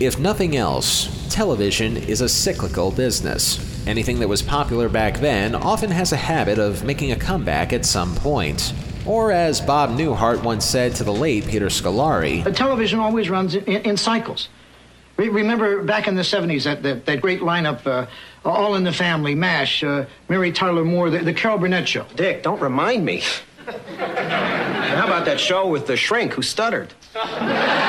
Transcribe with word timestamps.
If 0.00 0.20
nothing 0.20 0.56
else, 0.56 1.26
television 1.28 1.96
is 1.96 2.20
a 2.20 2.28
cyclical 2.28 2.92
business. 2.92 3.58
Anything 3.84 4.20
that 4.20 4.28
was 4.28 4.42
popular 4.42 4.88
back 4.88 5.18
then 5.18 5.56
often 5.56 5.90
has 5.90 6.12
a 6.12 6.16
habit 6.16 6.56
of 6.60 6.84
making 6.84 7.10
a 7.10 7.16
comeback 7.16 7.72
at 7.72 7.84
some 7.84 8.14
point. 8.14 8.72
Or, 9.04 9.32
as 9.32 9.60
Bob 9.60 9.90
Newhart 9.90 10.44
once 10.44 10.64
said 10.64 10.94
to 10.96 11.04
the 11.04 11.12
late 11.12 11.48
Peter 11.48 11.66
Scolari, 11.66 12.44
But 12.44 12.54
television 12.54 13.00
always 13.00 13.28
runs 13.28 13.56
in, 13.56 13.64
in 13.64 13.96
cycles. 13.96 14.48
Re- 15.16 15.30
remember 15.30 15.82
back 15.82 16.06
in 16.06 16.14
the 16.14 16.22
70s, 16.22 16.62
that, 16.62 16.84
that, 16.84 17.04
that 17.06 17.20
great 17.20 17.40
lineup, 17.40 17.84
uh, 17.84 18.06
All 18.44 18.76
in 18.76 18.84
the 18.84 18.92
Family, 18.92 19.34
MASH, 19.34 19.82
uh, 19.82 20.06
Mary 20.28 20.52
Tyler 20.52 20.84
Moore, 20.84 21.10
the, 21.10 21.18
the 21.18 21.34
Carol 21.34 21.58
Burnett 21.58 21.88
Show. 21.88 22.06
Dick, 22.14 22.44
don't 22.44 22.60
remind 22.60 23.04
me. 23.04 23.24
and 23.66 23.76
how 23.98 25.06
about 25.06 25.24
that 25.24 25.40
show 25.40 25.66
with 25.66 25.88
the 25.88 25.96
shrink 25.96 26.34
who 26.34 26.42
stuttered? 26.42 26.94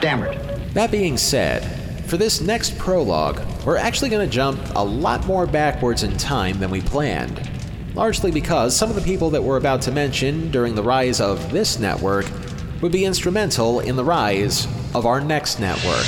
Stammered. 0.00 0.38
That 0.72 0.90
being 0.90 1.18
said, 1.18 1.62
for 2.08 2.16
this 2.16 2.40
next 2.40 2.78
prologue, 2.78 3.38
we're 3.66 3.76
actually 3.76 4.08
going 4.08 4.26
to 4.26 4.34
jump 4.34 4.58
a 4.74 4.82
lot 4.82 5.26
more 5.26 5.46
backwards 5.46 6.04
in 6.04 6.16
time 6.16 6.58
than 6.58 6.70
we 6.70 6.80
planned. 6.80 7.46
Largely 7.94 8.30
because 8.30 8.74
some 8.74 8.88
of 8.88 8.96
the 8.96 9.02
people 9.02 9.28
that 9.28 9.42
we're 9.42 9.58
about 9.58 9.82
to 9.82 9.92
mention 9.92 10.50
during 10.50 10.74
the 10.74 10.82
rise 10.82 11.20
of 11.20 11.52
this 11.52 11.78
network 11.78 12.24
would 12.80 12.92
be 12.92 13.04
instrumental 13.04 13.80
in 13.80 13.94
the 13.94 14.02
rise 14.02 14.66
of 14.94 15.04
our 15.04 15.20
next 15.20 15.60
network. 15.60 16.06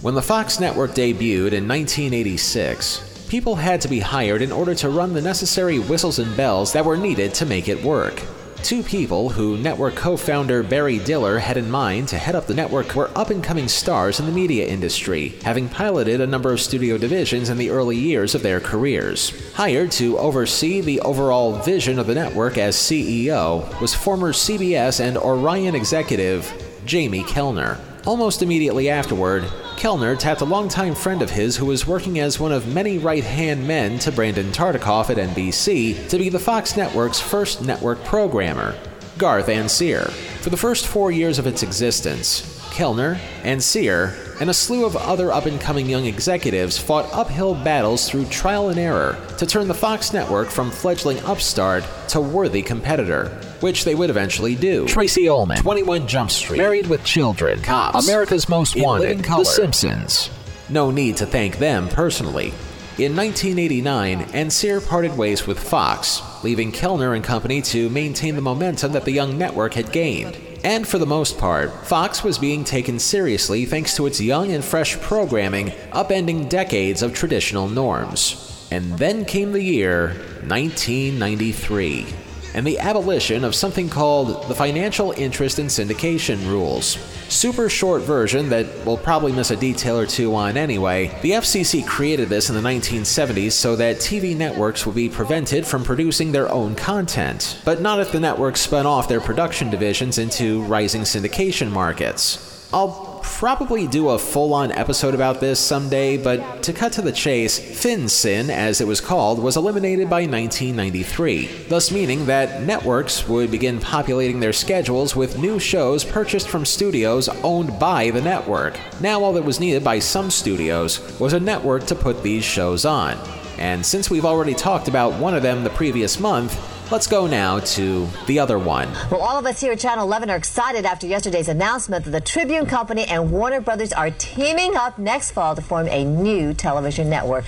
When 0.00 0.14
the 0.14 0.22
Fox 0.22 0.60
network 0.60 0.92
debuted 0.92 1.52
in 1.52 1.68
1986, 1.68 3.13
people 3.34 3.56
had 3.56 3.80
to 3.80 3.88
be 3.88 3.98
hired 3.98 4.40
in 4.40 4.52
order 4.52 4.76
to 4.76 4.88
run 4.88 5.12
the 5.12 5.20
necessary 5.20 5.80
whistles 5.80 6.20
and 6.20 6.36
bells 6.36 6.72
that 6.72 6.84
were 6.84 6.96
needed 6.96 7.34
to 7.34 7.44
make 7.44 7.68
it 7.68 7.82
work. 7.82 8.22
Two 8.62 8.80
people 8.80 9.28
who 9.28 9.56
network 9.56 9.96
co 9.96 10.16
founder 10.16 10.62
Barry 10.62 11.00
Diller 11.00 11.40
had 11.40 11.56
in 11.56 11.68
mind 11.68 12.06
to 12.10 12.16
head 12.16 12.36
up 12.36 12.46
the 12.46 12.54
network 12.54 12.94
were 12.94 13.10
up 13.16 13.30
and 13.30 13.42
coming 13.42 13.66
stars 13.66 14.20
in 14.20 14.26
the 14.26 14.30
media 14.30 14.68
industry, 14.68 15.30
having 15.42 15.68
piloted 15.68 16.20
a 16.20 16.28
number 16.28 16.52
of 16.52 16.60
studio 16.60 16.96
divisions 16.96 17.48
in 17.48 17.58
the 17.58 17.70
early 17.70 17.96
years 17.96 18.36
of 18.36 18.42
their 18.42 18.60
careers. 18.60 19.32
Hired 19.54 19.90
to 19.90 20.16
oversee 20.16 20.80
the 20.80 21.00
overall 21.00 21.60
vision 21.60 21.98
of 21.98 22.06
the 22.06 22.14
network 22.14 22.56
as 22.56 22.76
CEO 22.76 23.80
was 23.80 23.96
former 23.96 24.32
CBS 24.32 25.00
and 25.00 25.18
Orion 25.18 25.74
executive 25.74 26.52
Jamie 26.86 27.24
Kellner. 27.24 27.80
Almost 28.06 28.42
immediately 28.42 28.88
afterward, 28.90 29.42
Kellner 29.76 30.16
tapped 30.16 30.40
a 30.40 30.44
longtime 30.44 30.94
friend 30.94 31.20
of 31.20 31.30
his 31.30 31.56
who 31.56 31.66
was 31.66 31.86
working 31.86 32.18
as 32.18 32.40
one 32.40 32.52
of 32.52 32.72
many 32.72 32.98
right 32.98 33.24
hand 33.24 33.66
men 33.66 33.98
to 34.00 34.12
Brandon 34.12 34.50
Tartikoff 34.52 35.10
at 35.10 35.16
NBC 35.16 36.08
to 36.08 36.18
be 36.18 36.28
the 36.28 36.38
Fox 36.38 36.76
network's 36.76 37.20
first 37.20 37.62
network 37.62 38.02
programmer, 38.04 38.78
Garth 39.18 39.48
Ancier. 39.48 40.10
For 40.40 40.50
the 40.50 40.56
first 40.56 40.86
four 40.86 41.10
years 41.10 41.38
of 41.38 41.46
its 41.46 41.62
existence, 41.62 42.64
Kellner, 42.72 43.18
Ancier, 43.42 44.23
and 44.40 44.50
a 44.50 44.54
slew 44.54 44.84
of 44.84 44.96
other 44.96 45.30
up 45.32 45.46
and 45.46 45.60
coming 45.60 45.88
young 45.88 46.06
executives 46.06 46.78
fought 46.78 47.12
uphill 47.12 47.54
battles 47.54 48.08
through 48.08 48.24
trial 48.26 48.68
and 48.68 48.78
error 48.78 49.18
to 49.38 49.46
turn 49.46 49.68
the 49.68 49.74
Fox 49.74 50.12
network 50.12 50.48
from 50.48 50.70
fledgling 50.70 51.18
upstart 51.20 51.84
to 52.08 52.20
worthy 52.20 52.62
competitor, 52.62 53.28
which 53.60 53.84
they 53.84 53.94
would 53.94 54.10
eventually 54.10 54.54
do. 54.54 54.86
Tracey 54.86 55.28
Ullman, 55.28 55.58
21 55.58 56.06
Jump 56.06 56.30
Street, 56.30 56.58
Married 56.58 56.86
with 56.86 57.04
Children, 57.04 57.60
Cops, 57.62 58.06
America's 58.06 58.48
Most 58.48 58.76
Wanted, 58.76 59.20
The 59.24 59.44
Simpsons. 59.44 60.30
No 60.68 60.90
need 60.90 61.16
to 61.18 61.26
thank 61.26 61.58
them 61.58 61.88
personally. 61.88 62.52
In 62.96 63.16
1989, 63.16 64.20
Ancier 64.34 64.80
parted 64.80 65.16
ways 65.16 65.48
with 65.48 65.58
Fox, 65.58 66.22
leaving 66.44 66.70
Kellner 66.70 67.14
and 67.14 67.24
company 67.24 67.60
to 67.62 67.90
maintain 67.90 68.36
the 68.36 68.40
momentum 68.40 68.92
that 68.92 69.04
the 69.04 69.10
young 69.10 69.36
network 69.36 69.74
had 69.74 69.90
gained. 69.90 70.38
And 70.64 70.88
for 70.88 70.96
the 70.96 71.06
most 71.06 71.36
part, 71.36 71.86
Fox 71.86 72.24
was 72.24 72.38
being 72.38 72.64
taken 72.64 72.98
seriously 72.98 73.66
thanks 73.66 73.94
to 73.96 74.06
its 74.06 74.18
young 74.18 74.50
and 74.50 74.64
fresh 74.64 74.98
programming, 74.98 75.68
upending 75.92 76.48
decades 76.48 77.02
of 77.02 77.12
traditional 77.12 77.68
norms. 77.68 78.66
And 78.70 78.98
then 78.98 79.26
came 79.26 79.52
the 79.52 79.62
year 79.62 80.08
1993 80.46 82.06
and 82.54 82.66
the 82.66 82.78
abolition 82.78 83.44
of 83.44 83.54
something 83.54 83.88
called 83.88 84.48
the 84.48 84.54
Financial 84.54 85.12
Interest 85.12 85.58
in 85.58 85.66
Syndication 85.66 86.46
Rules. 86.46 86.96
Super 87.28 87.68
short 87.68 88.02
version 88.02 88.48
that 88.48 88.66
we'll 88.86 88.96
probably 88.96 89.32
miss 89.32 89.50
a 89.50 89.56
detail 89.56 89.98
or 89.98 90.06
two 90.06 90.34
on 90.34 90.56
anyway. 90.56 91.08
The 91.22 91.32
FCC 91.32 91.86
created 91.86 92.28
this 92.28 92.48
in 92.48 92.54
the 92.54 92.62
1970s 92.62 93.52
so 93.52 93.76
that 93.76 93.96
TV 93.96 94.36
networks 94.36 94.86
would 94.86 94.94
be 94.94 95.08
prevented 95.08 95.66
from 95.66 95.84
producing 95.84 96.32
their 96.32 96.50
own 96.50 96.74
content, 96.74 97.60
but 97.64 97.80
not 97.80 98.00
if 98.00 98.12
the 98.12 98.20
networks 98.20 98.60
spun 98.60 98.86
off 98.86 99.08
their 99.08 99.20
production 99.20 99.70
divisions 99.70 100.18
into 100.18 100.62
rising 100.64 101.02
syndication 101.02 101.70
markets. 101.70 102.68
I'll 102.72 103.13
probably 103.24 103.86
do 103.86 104.10
a 104.10 104.18
full 104.18 104.54
on 104.54 104.70
episode 104.70 105.14
about 105.14 105.40
this 105.40 105.58
someday, 105.58 106.16
but 106.16 106.62
to 106.62 106.72
cut 106.72 106.92
to 106.92 107.02
the 107.02 107.10
chase, 107.10 107.58
Fin-Syn, 107.58 108.50
as 108.50 108.80
it 108.80 108.86
was 108.86 109.00
called, 109.00 109.38
was 109.38 109.56
eliminated 109.56 110.08
by 110.08 110.26
1993, 110.26 111.66
thus 111.68 111.90
meaning 111.90 112.26
that 112.26 112.62
networks 112.62 113.26
would 113.26 113.50
begin 113.50 113.80
populating 113.80 114.40
their 114.40 114.52
schedules 114.52 115.16
with 115.16 115.38
new 115.38 115.58
shows 115.58 116.04
purchased 116.04 116.48
from 116.48 116.64
studios 116.64 117.28
owned 117.42 117.78
by 117.78 118.10
the 118.10 118.22
network. 118.22 118.78
Now, 119.00 119.22
all 119.22 119.32
that 119.32 119.44
was 119.44 119.60
needed 119.60 119.82
by 119.82 119.98
some 119.98 120.30
studios 120.30 121.18
was 121.18 121.32
a 121.32 121.40
network 121.40 121.86
to 121.86 121.94
put 121.94 122.22
these 122.22 122.44
shows 122.44 122.84
on. 122.84 123.18
And 123.58 123.84
since 123.84 124.10
we've 124.10 124.24
already 124.24 124.54
talked 124.54 124.88
about 124.88 125.18
one 125.18 125.34
of 125.34 125.42
them 125.42 125.64
the 125.64 125.70
previous 125.70 126.20
month, 126.20 126.73
Let's 126.90 127.06
go 127.06 127.26
now 127.26 127.60
to 127.60 128.06
the 128.26 128.38
other 128.38 128.58
one. 128.58 128.92
Well, 129.10 129.22
all 129.22 129.38
of 129.38 129.46
us 129.46 129.58
here 129.58 129.72
at 129.72 129.78
Channel 129.78 130.04
11 130.04 130.28
are 130.28 130.36
excited 130.36 130.84
after 130.84 131.06
yesterday's 131.06 131.48
announcement 131.48 132.04
that 132.04 132.10
the 132.10 132.20
Tribune 132.20 132.66
Company 132.66 133.06
and 133.06 133.32
Warner 133.32 133.62
Brothers 133.62 133.90
are 133.94 134.10
teaming 134.10 134.76
up 134.76 134.98
next 134.98 135.30
fall 135.30 135.56
to 135.56 135.62
form 135.62 135.88
a 135.88 136.04
new 136.04 136.52
television 136.52 137.08
network. 137.08 137.46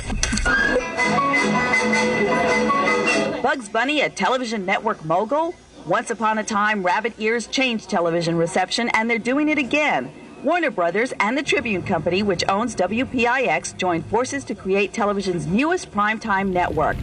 Bugs 3.42 3.68
Bunny, 3.68 4.00
a 4.00 4.08
television 4.08 4.64
network 4.64 5.04
mogul? 5.04 5.54
Once 5.84 6.10
upon 6.10 6.38
a 6.38 6.42
time, 6.42 6.82
rabbit 6.82 7.12
ears 7.18 7.46
changed 7.46 7.90
television 7.90 8.36
reception, 8.36 8.88
and 8.94 9.08
they're 9.08 9.18
doing 9.18 9.50
it 9.50 9.58
again. 9.58 10.10
Warner 10.44 10.70
Brothers 10.70 11.12
and 11.20 11.36
the 11.36 11.42
Tribune 11.42 11.82
Company, 11.82 12.22
which 12.22 12.42
owns 12.48 12.74
WPIX, 12.74 13.76
joined 13.76 14.06
forces 14.06 14.44
to 14.44 14.54
create 14.54 14.94
television's 14.94 15.46
newest 15.46 15.92
primetime 15.92 16.48
network. 16.48 16.96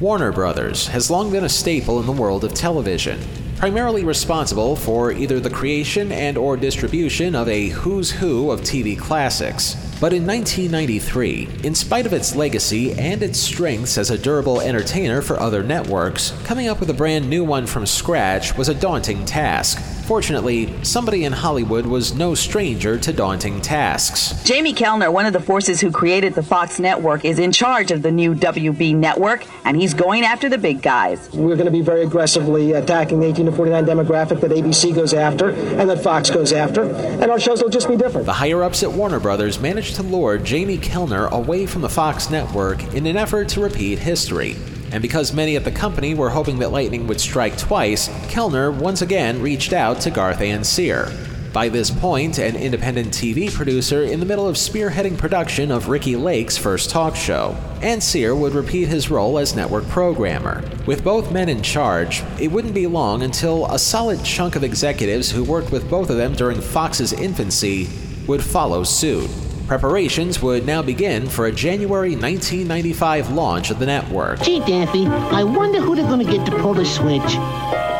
Warner 0.00 0.30
Brothers 0.30 0.86
has 0.86 1.10
long 1.10 1.32
been 1.32 1.42
a 1.42 1.48
staple 1.48 1.98
in 1.98 2.06
the 2.06 2.12
world 2.12 2.44
of 2.44 2.54
television, 2.54 3.18
primarily 3.56 4.04
responsible 4.04 4.76
for 4.76 5.10
either 5.10 5.40
the 5.40 5.50
creation 5.50 6.12
and 6.12 6.38
or 6.38 6.56
distribution 6.56 7.34
of 7.34 7.48
a 7.48 7.70
who's 7.70 8.12
who 8.12 8.52
of 8.52 8.60
TV 8.60 8.96
classics. 8.96 9.74
But 10.00 10.12
in 10.12 10.24
1993, 10.24 11.48
in 11.64 11.74
spite 11.74 12.06
of 12.06 12.12
its 12.12 12.36
legacy 12.36 12.92
and 12.92 13.24
its 13.24 13.40
strengths 13.40 13.98
as 13.98 14.12
a 14.12 14.18
durable 14.18 14.60
entertainer 14.60 15.20
for 15.20 15.40
other 15.40 15.64
networks, 15.64 16.32
coming 16.44 16.68
up 16.68 16.78
with 16.78 16.90
a 16.90 16.94
brand 16.94 17.28
new 17.28 17.42
one 17.42 17.66
from 17.66 17.84
scratch 17.84 18.56
was 18.56 18.68
a 18.68 18.74
daunting 18.74 19.24
task. 19.24 19.82
Fortunately, 20.08 20.72
somebody 20.84 21.24
in 21.24 21.34
Hollywood 21.34 21.84
was 21.84 22.14
no 22.14 22.34
stranger 22.34 22.98
to 22.98 23.12
daunting 23.12 23.60
tasks. 23.60 24.42
Jamie 24.42 24.72
Kellner, 24.72 25.10
one 25.10 25.26
of 25.26 25.34
the 25.34 25.38
forces 25.38 25.82
who 25.82 25.90
created 25.90 26.34
the 26.34 26.42
Fox 26.42 26.80
network, 26.80 27.26
is 27.26 27.38
in 27.38 27.52
charge 27.52 27.90
of 27.90 28.00
the 28.00 28.10
new 28.10 28.34
WB 28.34 28.96
network, 28.96 29.44
and 29.66 29.76
he's 29.76 29.92
going 29.92 30.24
after 30.24 30.48
the 30.48 30.56
big 30.56 30.80
guys. 30.80 31.28
We're 31.34 31.56
going 31.56 31.66
to 31.66 31.70
be 31.70 31.82
very 31.82 32.04
aggressively 32.04 32.72
attacking 32.72 33.20
the 33.20 33.26
18 33.26 33.46
to 33.46 33.52
49 33.52 33.84
demographic 33.84 34.40
that 34.40 34.50
ABC 34.50 34.94
goes 34.94 35.12
after 35.12 35.50
and 35.50 35.90
that 35.90 36.02
Fox 36.02 36.30
goes 36.30 36.54
after, 36.54 36.84
and 36.84 37.30
our 37.30 37.38
shows 37.38 37.62
will 37.62 37.68
just 37.68 37.86
be 37.86 37.96
different. 37.98 38.24
The 38.24 38.32
higher 38.32 38.62
ups 38.62 38.82
at 38.82 38.90
Warner 38.90 39.20
Brothers 39.20 39.60
managed 39.60 39.96
to 39.96 40.02
lure 40.02 40.38
Jamie 40.38 40.78
Kellner 40.78 41.26
away 41.26 41.66
from 41.66 41.82
the 41.82 41.90
Fox 41.90 42.30
network 42.30 42.82
in 42.94 43.06
an 43.06 43.18
effort 43.18 43.50
to 43.50 43.60
repeat 43.60 43.98
history. 43.98 44.56
And 44.90 45.02
because 45.02 45.32
many 45.32 45.56
at 45.56 45.64
the 45.64 45.70
company 45.70 46.14
were 46.14 46.30
hoping 46.30 46.58
that 46.60 46.72
lightning 46.72 47.06
would 47.06 47.20
strike 47.20 47.58
twice, 47.58 48.08
Kellner 48.28 48.70
once 48.70 49.02
again 49.02 49.42
reached 49.42 49.72
out 49.72 50.00
to 50.02 50.10
Garth 50.10 50.40
Ancier. 50.40 51.12
By 51.52 51.68
this 51.70 51.90
point, 51.90 52.38
an 52.38 52.56
independent 52.56 53.08
TV 53.08 53.52
producer 53.52 54.02
in 54.02 54.20
the 54.20 54.26
middle 54.26 54.46
of 54.46 54.56
spearheading 54.56 55.16
production 55.16 55.70
of 55.70 55.88
Ricki 55.88 56.14
Lake's 56.14 56.58
first 56.58 56.90
talk 56.90 57.16
show, 57.16 57.56
Ancier 57.80 58.38
would 58.38 58.52
repeat 58.52 58.88
his 58.88 59.10
role 59.10 59.38
as 59.38 59.56
network 59.56 59.88
programmer. 59.88 60.62
With 60.86 61.02
both 61.02 61.32
men 61.32 61.48
in 61.48 61.62
charge, 61.62 62.22
it 62.38 62.52
wouldn't 62.52 62.74
be 62.74 62.86
long 62.86 63.22
until 63.22 63.66
a 63.66 63.78
solid 63.78 64.22
chunk 64.24 64.56
of 64.56 64.64
executives 64.64 65.30
who 65.30 65.42
worked 65.42 65.72
with 65.72 65.88
both 65.90 66.10
of 66.10 66.16
them 66.16 66.34
during 66.34 66.60
Fox's 66.60 67.12
infancy 67.12 67.88
would 68.26 68.44
follow 68.44 68.84
suit. 68.84 69.30
Preparations 69.68 70.40
would 70.40 70.64
now 70.64 70.80
begin 70.80 71.28
for 71.28 71.44
a 71.44 71.52
January 71.52 72.12
1995 72.12 73.32
launch 73.32 73.70
of 73.70 73.78
the 73.78 73.84
network. 73.84 74.40
Gee, 74.40 74.60
Daffy, 74.60 75.06
I 75.06 75.44
wonder 75.44 75.78
who 75.78 75.94
they're 75.94 76.06
going 76.06 76.24
to 76.24 76.32
get 76.32 76.46
to 76.46 76.52
pull 76.52 76.72
the 76.72 76.86
switch. 76.86 77.36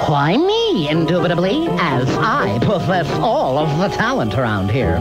Why 0.09 0.39
me, 0.39 0.89
indubitably, 0.89 1.67
as 1.73 2.09
I 2.17 2.59
possess 2.63 3.11
all 3.21 3.59
of 3.59 3.79
the 3.79 3.95
talent 3.95 4.33
around 4.33 4.71
here. 4.71 4.97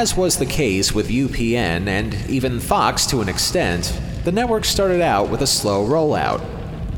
As 0.00 0.16
was 0.16 0.38
the 0.38 0.46
case 0.46 0.94
with 0.94 1.10
UPN 1.10 1.86
and 1.86 2.14
even 2.26 2.58
Fox 2.58 3.04
to 3.08 3.20
an 3.20 3.28
extent, 3.28 4.00
the 4.24 4.32
network 4.32 4.64
started 4.64 5.02
out 5.02 5.28
with 5.28 5.42
a 5.42 5.46
slow 5.46 5.86
rollout. 5.86 6.40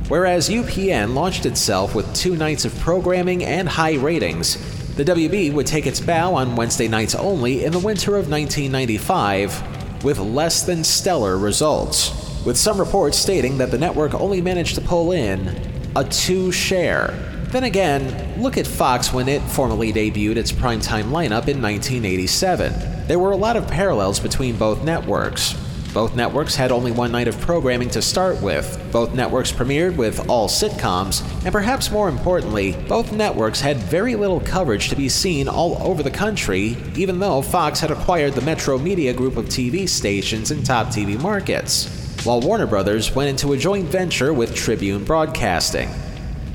Whereas 0.07 0.49
UPN 0.49 1.13
launched 1.13 1.45
itself 1.45 1.97
with 1.97 2.15
two 2.15 2.37
nights 2.37 2.65
of 2.65 2.79
programming 2.79 3.43
and 3.43 3.69
high 3.69 3.97
ratings, 3.97 4.55
the 4.95 5.05
WB 5.05 5.53
would 5.53 5.67
take 5.67 5.89
its 5.89 5.99
bow 5.99 6.37
on 6.37 6.55
Wednesday 6.55 6.87
nights 6.87 7.17
only 7.17 7.65
in 7.65 7.73
the 7.73 7.81
winter 7.81 8.11
of 8.17 8.31
1995 8.31 10.05
with 10.05 10.21
less 10.21 10.63
than 10.63 10.85
stellar 10.85 11.37
results, 11.37 12.45
with 12.47 12.57
some 12.57 12.79
reports 12.79 13.19
stating 13.19 13.59
that 13.59 13.73
the 13.73 13.79
network 13.79 14.15
only 14.15 14.41
managed 14.41 14.77
to 14.77 14.81
pull 14.81 15.11
in 15.11 15.49
a 15.97 16.05
2 16.05 16.53
share. 16.53 17.42
Then 17.53 17.65
again, 17.65 18.41
look 18.41 18.57
at 18.57 18.67
Fox 18.67 19.13
when 19.13 19.29
it 19.29 19.43
formally 19.43 19.93
debuted 19.93 20.37
its 20.37 20.51
primetime 20.51 21.11
lineup 21.11 21.49
in 21.49 21.61
1987. 21.61 23.07
There 23.07 23.19
were 23.19 23.33
a 23.33 23.37
lot 23.37 23.59
of 23.59 23.69
parallels 23.69 24.19
between 24.19 24.57
both 24.57 24.83
networks. 24.85 25.53
Both 25.93 26.17
networks 26.17 26.55
had 26.55 26.73
only 26.73 26.93
one 26.93 27.13
night 27.13 27.29
of 27.29 27.39
programming 27.43 27.91
to 27.91 28.01
start 28.01 28.41
with. 28.41 28.83
Both 28.91 29.15
networks 29.15 29.53
premiered 29.53 29.97
with 29.97 30.31
all 30.31 30.49
sitcoms, 30.49 31.23
and 31.45 31.53
perhaps 31.53 31.91
more 31.91 32.09
importantly, 32.09 32.73
both 32.89 33.13
networks 33.13 33.61
had 33.61 33.77
very 33.77 34.17
little 34.17 34.41
coverage 34.41 34.89
to 34.89 34.97
be 34.97 35.11
seen 35.11 35.47
all 35.47 35.77
over 35.83 36.03
the 36.03 36.11
country, 36.11 36.79
even 36.97 37.19
though 37.19 37.43
Fox 37.43 37.81
had 37.81 37.91
acquired 37.91 38.33
the 38.33 38.41
Metromedia 38.41 39.15
group 39.15 39.37
of 39.37 39.45
TV 39.45 39.87
stations 39.87 40.51
in 40.51 40.63
top 40.63 40.87
TV 40.87 41.21
markets, 41.21 42.25
while 42.25 42.41
Warner 42.41 42.67
Brothers 42.67 43.15
went 43.15 43.29
into 43.29 43.53
a 43.53 43.59
joint 43.59 43.89
venture 43.89 44.33
with 44.33 44.55
Tribune 44.55 45.05
Broadcasting. 45.05 45.91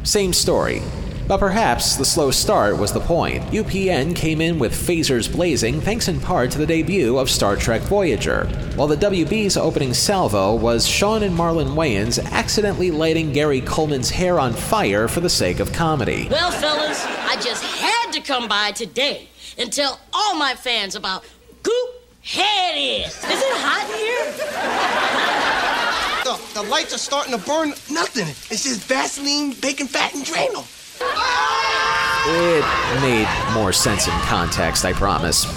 Same 0.07 0.31
story. 0.31 0.81
But 1.27 1.39
perhaps 1.39 1.98
the 1.98 2.06
slow 2.06 2.31
start 2.31 2.77
was 2.77 2.94
the 2.94 3.01
point. 3.01 3.44
UPN 3.48 4.15
came 4.15 4.39
in 4.39 4.57
with 4.57 4.71
phasers 4.71 5.30
blazing 5.30 5.81
thanks 5.81 6.07
in 6.07 6.21
part 6.21 6.50
to 6.51 6.57
the 6.57 6.65
debut 6.65 7.18
of 7.18 7.30
Star 7.30 7.57
Trek 7.57 7.81
Voyager, 7.81 8.45
while 8.77 8.88
the 8.88 8.95
WB's 8.95 9.57
opening 9.57 9.94
salvo 9.94 10.56
was 10.56 10.88
Sean 10.88 11.24
and 11.24 11.38
Marlon 11.38 11.75
Wayans 11.75 12.24
accidentally 12.31 12.89
lighting 12.89 13.33
Gary 13.33 13.59
Coleman's 13.59 14.09
hair 14.09 14.39
on 14.39 14.54
fire 14.54 15.09
for 15.09 15.19
the 15.19 15.30
sake 15.30 15.59
of 15.59 15.74
comedy. 15.74 16.30
Well, 16.31 16.51
fellas, 16.51 17.06
I 17.06 17.36
just 17.42 17.65
had 17.65 18.13
to 18.13 18.21
come 18.21 18.48
by 18.48 18.71
today 18.71 19.27
and 19.57 19.74
tell 19.74 20.00
all 20.13 20.36
my 20.36 20.56
fans 20.56 20.95
about 20.95 21.25
Goop 21.63 21.89
Head 22.21 22.75
Is. 22.77 23.07
Is 23.07 23.25
it 23.25 23.57
hot 23.57 23.89
in 23.92 25.44
here? 25.44 25.46
The, 26.27 26.38
the 26.56 26.63
lights 26.63 26.94
are 26.94 26.97
starting 26.97 27.31
to 27.31 27.45
burn 27.45 27.69
nothing. 27.89 28.27
It's 28.27 28.63
just 28.65 28.83
Vaseline, 28.83 29.53
bacon 29.62 29.88
fat, 29.88 30.13
and 30.13 30.25
Drano. 30.25 30.68
It 32.27 33.01
made 33.01 33.53
more 33.53 33.71
sense 33.71 34.07
in 34.07 34.13
context, 34.24 34.83
I 34.83 34.91
promise. 34.91 35.47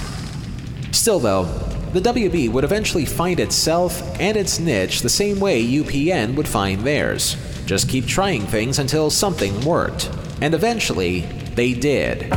Still, 0.92 1.18
though, 1.18 1.46
the 1.92 2.00
WB 2.00 2.52
would 2.52 2.62
eventually 2.62 3.04
find 3.04 3.40
itself 3.40 4.00
and 4.20 4.36
its 4.36 4.60
niche 4.60 5.00
the 5.00 5.08
same 5.08 5.40
way 5.40 5.66
UPN 5.66 6.36
would 6.36 6.46
find 6.46 6.82
theirs. 6.82 7.34
Just 7.66 7.88
keep 7.88 8.06
trying 8.06 8.42
things 8.42 8.78
until 8.78 9.10
something 9.10 9.60
worked. 9.62 10.08
And 10.40 10.54
eventually, 10.54 11.22
they 11.56 11.74
did. 11.74 12.32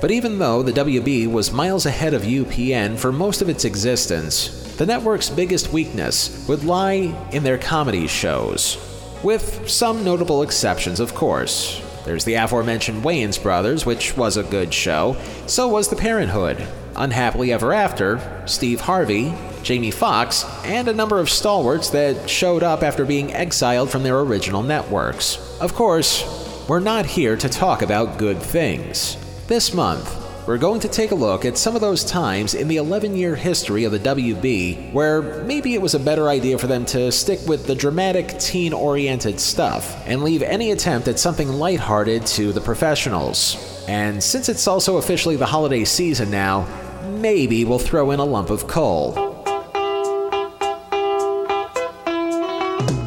But 0.00 0.10
even 0.10 0.38
though 0.38 0.62
the 0.62 0.72
WB 0.72 1.30
was 1.30 1.52
miles 1.52 1.84
ahead 1.84 2.14
of 2.14 2.22
UPN 2.22 2.96
for 2.96 3.12
most 3.12 3.42
of 3.42 3.50
its 3.50 3.66
existence, 3.66 4.48
the 4.78 4.86
network's 4.86 5.28
biggest 5.28 5.72
weakness 5.72 6.46
would 6.48 6.64
lie 6.64 7.14
in 7.32 7.42
their 7.42 7.58
comedy 7.58 8.06
shows. 8.06 8.78
With 9.22 9.68
some 9.68 10.02
notable 10.02 10.42
exceptions, 10.42 11.00
of 11.00 11.14
course. 11.14 11.82
There's 12.06 12.24
the 12.24 12.34
aforementioned 12.34 13.04
Wayans 13.04 13.42
Brothers, 13.42 13.84
which 13.84 14.16
was 14.16 14.38
a 14.38 14.42
good 14.42 14.72
show. 14.72 15.18
So 15.46 15.68
was 15.68 15.88
The 15.88 15.96
Parent 15.96 16.30
'Hood, 16.30 16.66
Unhappily 16.96 17.52
Ever 17.52 17.74
After, 17.74 18.42
Steve 18.46 18.80
Harvey, 18.80 19.34
Jamie 19.62 19.90
Foxx, 19.90 20.46
and 20.64 20.88
a 20.88 20.94
number 20.94 21.18
of 21.18 21.28
stalwarts 21.28 21.90
that 21.90 22.30
showed 22.30 22.62
up 22.62 22.82
after 22.82 23.04
being 23.04 23.34
exiled 23.34 23.90
from 23.90 24.02
their 24.02 24.18
original 24.20 24.62
networks. 24.62 25.36
Of 25.60 25.74
course, 25.74 26.24
we're 26.66 26.80
not 26.80 27.04
here 27.04 27.36
to 27.36 27.48
talk 27.50 27.82
about 27.82 28.16
good 28.16 28.40
things. 28.40 29.18
This 29.50 29.74
month, 29.74 30.46
we're 30.46 30.58
going 30.58 30.78
to 30.78 30.88
take 30.88 31.10
a 31.10 31.14
look 31.16 31.44
at 31.44 31.58
some 31.58 31.74
of 31.74 31.80
those 31.80 32.04
times 32.04 32.54
in 32.54 32.68
the 32.68 32.76
11 32.76 33.16
year 33.16 33.34
history 33.34 33.82
of 33.82 33.90
the 33.90 33.98
WB 33.98 34.92
where 34.92 35.42
maybe 35.42 35.74
it 35.74 35.82
was 35.82 35.96
a 35.96 35.98
better 35.98 36.28
idea 36.28 36.56
for 36.56 36.68
them 36.68 36.86
to 36.86 37.10
stick 37.10 37.40
with 37.48 37.66
the 37.66 37.74
dramatic, 37.74 38.38
teen 38.38 38.72
oriented 38.72 39.40
stuff 39.40 40.00
and 40.06 40.22
leave 40.22 40.44
any 40.44 40.70
attempt 40.70 41.08
at 41.08 41.18
something 41.18 41.48
lighthearted 41.48 42.24
to 42.26 42.52
the 42.52 42.60
professionals. 42.60 43.84
And 43.88 44.22
since 44.22 44.48
it's 44.48 44.68
also 44.68 44.98
officially 44.98 45.34
the 45.34 45.46
holiday 45.46 45.84
season 45.84 46.30
now, 46.30 46.68
maybe 47.18 47.64
we'll 47.64 47.80
throw 47.80 48.12
in 48.12 48.20
a 48.20 48.24
lump 48.24 48.50
of 48.50 48.68
coal. 48.68 49.14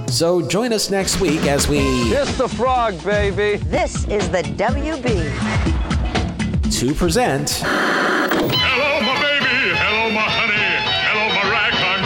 So 0.09 0.45
join 0.45 0.73
us 0.73 0.89
next 0.89 1.21
week 1.21 1.45
as 1.45 1.69
we. 1.69 1.77
Kiss 2.09 2.37
the 2.37 2.49
frog, 2.49 3.01
baby! 3.01 3.63
This 3.63 4.05
is 4.09 4.29
the 4.29 4.43
WB 4.43 5.92
to 6.79 6.93
present. 6.95 7.49
Hello, 7.51 9.01
my 9.01 9.15
baby. 9.21 9.75
Hello, 9.77 10.09
my 10.11 10.21
honey. 10.21 10.69
Hello, 11.05 11.25
my 11.37 11.43
ragtime 11.51 12.03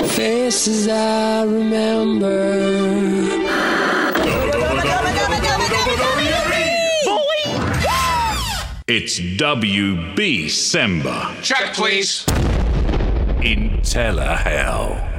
guy. 0.00 0.08
Faces 0.08 0.88
I 0.88 1.42
remember. 1.44 2.38
It's 8.92 9.20
WB 9.20 10.46
Sember. 10.46 11.42
Check, 11.42 11.74
please. 11.74 12.24
In 13.42 13.78
Telehell. 13.82 15.09